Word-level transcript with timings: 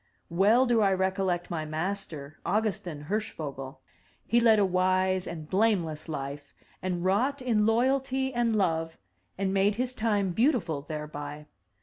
Well 0.31 0.65
do 0.65 0.81
I 0.81 0.93
recollect 0.93 1.51
my 1.51 1.63
master, 1.63 2.39
Augustin 2.43 3.01
Hirsch 3.01 3.31
vogel. 3.33 3.81
He 4.25 4.39
led 4.39 4.57
a 4.57 4.65
wise 4.65 5.27
and 5.27 5.47
blameless 5.47 6.07
Ufe, 6.07 6.53
and 6.81 7.05
wrought 7.05 7.39
in 7.39 7.67
loyalty 7.67 8.33
and 8.33 8.55
love, 8.55 8.97
and 9.37 9.53
made 9.53 9.75
his 9.75 9.93
time 9.93 10.31
beautiful 10.31 10.81
thereby. 10.81 11.45